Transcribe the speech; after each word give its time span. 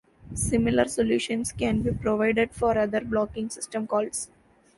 Similar 0.33 0.85
solutions 0.87 1.51
can 1.51 1.83
be 1.83 1.91
provided 1.91 2.53
for 2.55 2.75
other 2.75 3.01
blocking 3.01 3.51
system 3.51 3.85
calls. 3.85 4.31